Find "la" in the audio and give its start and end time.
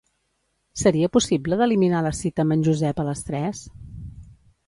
2.07-2.13